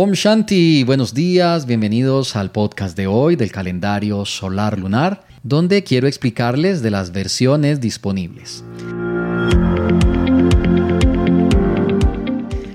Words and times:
Om 0.00 0.12
Shanti, 0.12 0.84
buenos 0.84 1.12
días, 1.12 1.66
bienvenidos 1.66 2.36
al 2.36 2.52
podcast 2.52 2.96
de 2.96 3.08
hoy 3.08 3.34
del 3.34 3.50
calendario 3.50 4.24
solar 4.26 4.78
lunar, 4.78 5.26
donde 5.42 5.82
quiero 5.82 6.06
explicarles 6.06 6.82
de 6.82 6.92
las 6.92 7.10
versiones 7.10 7.80
disponibles. 7.80 8.62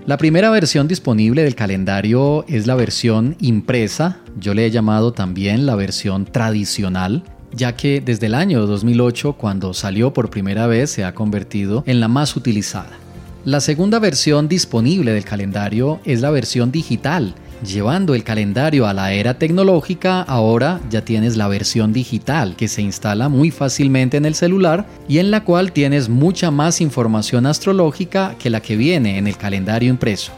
La 0.05 0.17
primera 0.17 0.49
versión 0.49 0.89
disponible 0.89 1.43
del 1.43 1.55
calendario 1.55 2.43
es 2.49 2.67
la 2.67 2.75
versión 2.75 3.37
impresa, 3.39 4.19
yo 4.37 4.53
le 4.53 4.65
he 4.65 4.71
llamado 4.71 5.13
también 5.13 5.65
la 5.65 5.77
versión 5.77 6.25
tradicional, 6.25 7.23
ya 7.53 7.77
que 7.77 8.01
desde 8.01 8.25
el 8.25 8.33
año 8.33 8.67
2008, 8.67 9.37
cuando 9.37 9.73
salió 9.73 10.11
por 10.11 10.29
primera 10.29 10.67
vez, 10.67 10.89
se 10.89 11.05
ha 11.05 11.15
convertido 11.15 11.85
en 11.87 12.01
la 12.01 12.09
más 12.09 12.35
utilizada. 12.35 12.99
La 13.45 13.59
segunda 13.59 13.99
versión 13.99 14.47
disponible 14.47 15.11
del 15.11 15.25
calendario 15.25 15.99
es 16.05 16.21
la 16.21 16.29
versión 16.29 16.71
digital. 16.71 17.35
Llevando 17.61 18.15
el 18.15 18.23
calendario 18.23 18.87
a 18.87 18.93
la 18.93 19.11
era 19.11 19.33
tecnológica, 19.33 20.21
ahora 20.21 20.79
ya 20.89 21.03
tienes 21.03 21.35
la 21.35 21.49
versión 21.49 21.91
digital 21.91 22.55
que 22.55 22.69
se 22.69 22.81
instala 22.81 23.27
muy 23.27 23.51
fácilmente 23.51 24.15
en 24.15 24.23
el 24.23 24.35
celular 24.35 24.85
y 25.09 25.17
en 25.17 25.29
la 25.29 25.43
cual 25.43 25.73
tienes 25.73 26.07
mucha 26.07 26.51
más 26.51 26.79
información 26.79 27.45
astrológica 27.45 28.35
que 28.39 28.49
la 28.49 28.61
que 28.61 28.77
viene 28.77 29.17
en 29.17 29.27
el 29.27 29.35
calendario 29.35 29.89
impreso. 29.89 30.31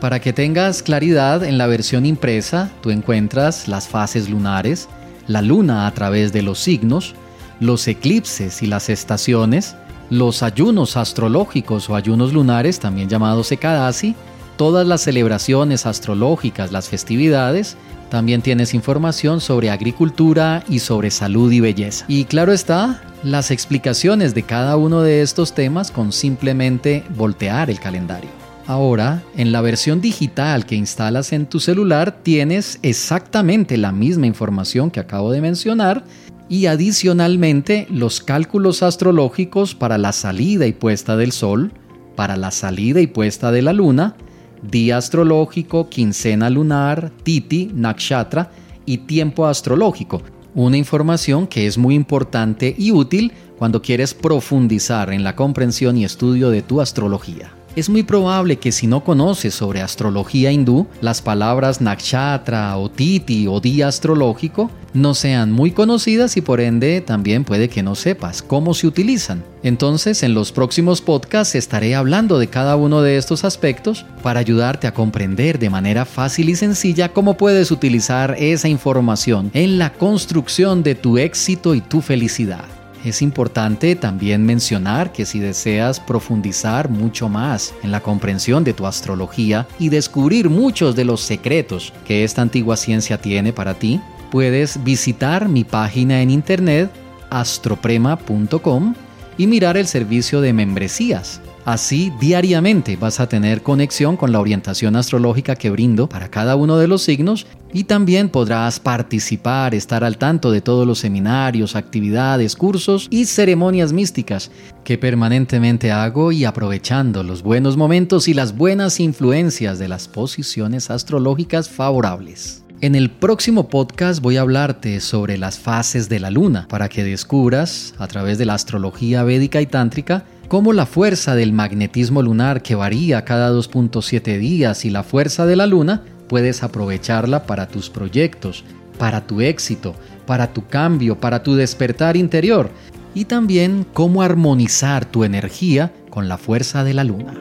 Para 0.00 0.22
que 0.22 0.32
tengas 0.32 0.82
claridad, 0.82 1.44
en 1.44 1.58
la 1.58 1.66
versión 1.66 2.06
impresa 2.06 2.70
tú 2.80 2.88
encuentras 2.90 3.68
las 3.68 3.86
fases 3.86 4.30
lunares, 4.30 4.88
la 5.26 5.42
luna 5.42 5.86
a 5.86 5.90
través 5.92 6.32
de 6.32 6.40
los 6.40 6.58
signos, 6.58 7.14
los 7.60 7.86
eclipses 7.86 8.62
y 8.62 8.66
las 8.66 8.88
estaciones, 8.88 9.76
los 10.10 10.42
ayunos 10.42 10.96
astrológicos 10.96 11.88
o 11.90 11.96
ayunos 11.96 12.32
lunares, 12.32 12.80
también 12.80 13.08
llamados 13.08 13.50
Ekadasi, 13.52 14.14
todas 14.56 14.86
las 14.86 15.02
celebraciones 15.02 15.86
astrológicas, 15.86 16.72
las 16.72 16.88
festividades, 16.88 17.76
también 18.08 18.40
tienes 18.40 18.72
información 18.72 19.40
sobre 19.40 19.70
agricultura 19.70 20.62
y 20.68 20.78
sobre 20.78 21.10
salud 21.10 21.50
y 21.50 21.60
belleza. 21.60 22.04
Y 22.08 22.24
claro 22.24 22.52
está, 22.52 23.02
las 23.22 23.50
explicaciones 23.50 24.34
de 24.34 24.44
cada 24.44 24.76
uno 24.76 25.02
de 25.02 25.22
estos 25.22 25.54
temas 25.54 25.90
con 25.90 26.12
simplemente 26.12 27.04
voltear 27.16 27.68
el 27.70 27.80
calendario. 27.80 28.30
Ahora, 28.68 29.22
en 29.36 29.52
la 29.52 29.60
versión 29.60 30.00
digital 30.00 30.66
que 30.66 30.74
instalas 30.74 31.32
en 31.32 31.46
tu 31.46 31.60
celular 31.60 32.16
tienes 32.22 32.80
exactamente 32.82 33.76
la 33.76 33.92
misma 33.92 34.26
información 34.26 34.90
que 34.90 34.98
acabo 34.98 35.30
de 35.30 35.40
mencionar, 35.40 36.04
y 36.48 36.66
adicionalmente 36.66 37.86
los 37.90 38.20
cálculos 38.20 38.82
astrológicos 38.82 39.74
para 39.74 39.98
la 39.98 40.12
salida 40.12 40.66
y 40.66 40.72
puesta 40.72 41.16
del 41.16 41.32
Sol, 41.32 41.72
para 42.14 42.36
la 42.36 42.50
salida 42.50 43.00
y 43.00 43.06
puesta 43.06 43.50
de 43.50 43.62
la 43.62 43.72
Luna, 43.72 44.16
día 44.62 44.96
astrológico, 44.96 45.88
quincena 45.88 46.50
lunar, 46.50 47.12
titi, 47.22 47.70
nakshatra 47.74 48.50
y 48.84 48.98
tiempo 48.98 49.46
astrológico. 49.46 50.22
Una 50.54 50.76
información 50.76 51.46
que 51.46 51.66
es 51.66 51.76
muy 51.76 51.94
importante 51.94 52.74
y 52.78 52.92
útil 52.92 53.32
cuando 53.58 53.82
quieres 53.82 54.14
profundizar 54.14 55.12
en 55.12 55.24
la 55.24 55.36
comprensión 55.36 55.96
y 55.96 56.04
estudio 56.04 56.50
de 56.50 56.62
tu 56.62 56.80
astrología. 56.80 57.55
Es 57.76 57.90
muy 57.90 58.04
probable 58.04 58.56
que 58.56 58.72
si 58.72 58.86
no 58.86 59.04
conoces 59.04 59.54
sobre 59.54 59.82
astrología 59.82 60.50
hindú, 60.50 60.86
las 61.02 61.20
palabras 61.20 61.82
nakshatra 61.82 62.74
o 62.78 62.90
titi 62.90 63.46
o 63.46 63.60
día 63.60 63.88
astrológico 63.88 64.70
no 64.94 65.12
sean 65.12 65.52
muy 65.52 65.72
conocidas 65.72 66.38
y 66.38 66.40
por 66.40 66.62
ende 66.62 67.02
también 67.02 67.44
puede 67.44 67.68
que 67.68 67.82
no 67.82 67.94
sepas 67.94 68.40
cómo 68.40 68.72
se 68.72 68.86
utilizan. 68.86 69.44
Entonces 69.62 70.22
en 70.22 70.32
los 70.32 70.52
próximos 70.52 71.02
podcasts 71.02 71.54
estaré 71.54 71.94
hablando 71.94 72.38
de 72.38 72.46
cada 72.46 72.76
uno 72.76 73.02
de 73.02 73.18
estos 73.18 73.44
aspectos 73.44 74.06
para 74.22 74.40
ayudarte 74.40 74.86
a 74.86 74.94
comprender 74.94 75.58
de 75.58 75.68
manera 75.68 76.06
fácil 76.06 76.48
y 76.48 76.56
sencilla 76.56 77.12
cómo 77.12 77.36
puedes 77.36 77.70
utilizar 77.70 78.36
esa 78.38 78.68
información 78.68 79.50
en 79.52 79.78
la 79.78 79.92
construcción 79.92 80.82
de 80.82 80.94
tu 80.94 81.18
éxito 81.18 81.74
y 81.74 81.82
tu 81.82 82.00
felicidad. 82.00 82.64
Es 83.06 83.22
importante 83.22 83.94
también 83.94 84.44
mencionar 84.44 85.12
que 85.12 85.26
si 85.26 85.38
deseas 85.38 86.00
profundizar 86.00 86.90
mucho 86.90 87.28
más 87.28 87.72
en 87.84 87.92
la 87.92 88.00
comprensión 88.00 88.64
de 88.64 88.72
tu 88.72 88.84
astrología 88.84 89.68
y 89.78 89.90
descubrir 89.90 90.50
muchos 90.50 90.96
de 90.96 91.04
los 91.04 91.20
secretos 91.20 91.92
que 92.04 92.24
esta 92.24 92.42
antigua 92.42 92.76
ciencia 92.76 93.16
tiene 93.16 93.52
para 93.52 93.74
ti, 93.74 94.00
puedes 94.32 94.82
visitar 94.82 95.48
mi 95.48 95.62
página 95.62 96.20
en 96.20 96.30
internet 96.30 96.90
astroprema.com 97.30 98.94
y 99.38 99.46
mirar 99.46 99.76
el 99.76 99.86
servicio 99.86 100.40
de 100.40 100.52
membresías 100.52 101.40
Así, 101.66 102.12
diariamente 102.20 102.94
vas 102.94 103.18
a 103.18 103.28
tener 103.28 103.60
conexión 103.60 104.16
con 104.16 104.30
la 104.30 104.38
orientación 104.38 104.94
astrológica 104.94 105.56
que 105.56 105.68
brindo 105.68 106.08
para 106.08 106.30
cada 106.30 106.54
uno 106.54 106.76
de 106.78 106.86
los 106.86 107.02
signos 107.02 107.44
y 107.72 107.82
también 107.82 108.28
podrás 108.28 108.78
participar, 108.78 109.74
estar 109.74 110.04
al 110.04 110.16
tanto 110.16 110.52
de 110.52 110.60
todos 110.60 110.86
los 110.86 111.00
seminarios, 111.00 111.74
actividades, 111.74 112.54
cursos 112.54 113.08
y 113.10 113.24
ceremonias 113.24 113.92
místicas 113.92 114.52
que 114.84 114.96
permanentemente 114.96 115.90
hago 115.90 116.30
y 116.30 116.44
aprovechando 116.44 117.24
los 117.24 117.42
buenos 117.42 117.76
momentos 117.76 118.28
y 118.28 118.34
las 118.34 118.56
buenas 118.56 119.00
influencias 119.00 119.80
de 119.80 119.88
las 119.88 120.06
posiciones 120.06 120.88
astrológicas 120.88 121.68
favorables. 121.68 122.62
En 122.82 122.94
el 122.94 123.08
próximo 123.08 123.70
podcast 123.70 124.20
voy 124.20 124.36
a 124.36 124.42
hablarte 124.42 125.00
sobre 125.00 125.38
las 125.38 125.58
fases 125.58 126.10
de 126.10 126.20
la 126.20 126.30
luna 126.30 126.66
para 126.68 126.90
que 126.90 127.04
descubras, 127.04 127.94
a 127.96 128.06
través 128.06 128.36
de 128.36 128.44
la 128.44 128.52
astrología 128.52 129.24
védica 129.24 129.62
y 129.62 129.66
tántrica, 129.66 130.24
cómo 130.48 130.74
la 130.74 130.84
fuerza 130.84 131.34
del 131.34 131.54
magnetismo 131.54 132.20
lunar 132.20 132.60
que 132.60 132.74
varía 132.74 133.24
cada 133.24 133.50
2.7 133.50 134.38
días 134.38 134.84
y 134.84 134.90
la 134.90 135.02
fuerza 135.04 135.46
de 135.46 135.56
la 135.56 135.66
luna 135.66 136.02
puedes 136.28 136.62
aprovecharla 136.62 137.46
para 137.46 137.66
tus 137.66 137.88
proyectos, 137.88 138.62
para 138.98 139.26
tu 139.26 139.40
éxito, 139.40 139.94
para 140.26 140.52
tu 140.52 140.66
cambio, 140.66 141.18
para 141.18 141.42
tu 141.42 141.54
despertar 141.54 142.14
interior 142.18 142.70
y 143.14 143.24
también 143.24 143.86
cómo 143.94 144.20
armonizar 144.20 145.06
tu 145.06 145.24
energía 145.24 145.94
con 146.10 146.28
la 146.28 146.36
fuerza 146.36 146.84
de 146.84 146.92
la 146.92 147.04
luna. 147.04 147.32